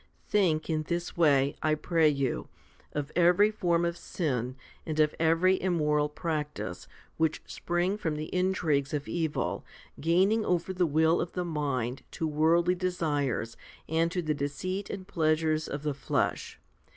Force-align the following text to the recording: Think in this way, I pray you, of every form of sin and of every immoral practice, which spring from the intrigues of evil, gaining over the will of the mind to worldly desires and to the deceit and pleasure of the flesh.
Think 0.27 0.67
in 0.67 0.81
this 0.87 1.15
way, 1.15 1.55
I 1.61 1.75
pray 1.75 2.09
you, 2.09 2.47
of 2.91 3.11
every 3.15 3.51
form 3.51 3.85
of 3.85 3.95
sin 3.99 4.55
and 4.83 4.99
of 4.99 5.13
every 5.19 5.61
immoral 5.61 6.09
practice, 6.09 6.87
which 7.17 7.39
spring 7.45 7.99
from 7.99 8.15
the 8.15 8.33
intrigues 8.33 8.95
of 8.95 9.07
evil, 9.07 9.63
gaining 9.99 10.43
over 10.43 10.73
the 10.73 10.87
will 10.87 11.21
of 11.21 11.33
the 11.33 11.45
mind 11.45 12.01
to 12.13 12.25
worldly 12.25 12.73
desires 12.73 13.55
and 13.87 14.11
to 14.11 14.23
the 14.23 14.33
deceit 14.33 14.89
and 14.89 15.07
pleasure 15.07 15.55
of 15.69 15.83
the 15.83 15.93
flesh. 15.93 16.59